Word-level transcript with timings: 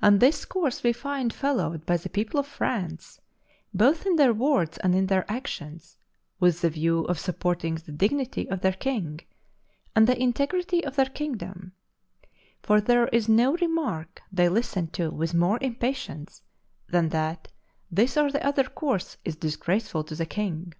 And 0.00 0.20
this 0.20 0.46
course 0.46 0.82
we 0.82 0.94
find 0.94 1.34
followed 1.34 1.84
by 1.84 1.98
the 1.98 2.08
people 2.08 2.40
of 2.40 2.46
France, 2.46 3.20
both 3.74 4.06
in 4.06 4.16
their 4.16 4.32
words 4.32 4.78
and 4.78 4.94
in 4.94 5.04
their 5.08 5.30
actions, 5.30 5.98
with 6.38 6.62
the 6.62 6.70
view 6.70 7.04
of 7.04 7.18
supporting 7.18 7.74
the 7.74 7.92
dignity 7.92 8.48
of 8.48 8.62
their 8.62 8.72
king 8.72 9.20
and 9.94 10.06
the 10.06 10.18
integrity 10.18 10.82
of 10.82 10.96
their 10.96 11.04
kingdom; 11.10 11.72
for 12.62 12.80
there 12.80 13.08
is 13.08 13.28
no 13.28 13.54
remark 13.58 14.22
they 14.32 14.48
listen 14.48 14.86
to 14.92 15.10
with 15.10 15.34
more 15.34 15.58
impatience 15.60 16.40
than 16.88 17.10
that 17.10 17.48
this 17.90 18.16
or 18.16 18.30
the 18.32 18.42
other 18.42 18.64
course 18.64 19.18
is 19.26 19.36
disgraceful 19.36 20.02
to 20.04 20.14
the 20.14 20.24
king. 20.24 20.72